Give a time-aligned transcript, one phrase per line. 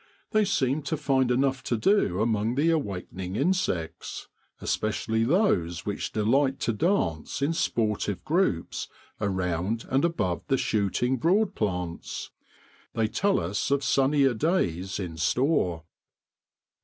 [0.31, 4.27] They seem to find enough to do among the awakening insects,
[4.59, 8.87] especially those which delight to dance in sportive groups
[9.21, 12.31] around and above the shooting broad plants.
[12.95, 15.83] They tell us of sunnier days in store.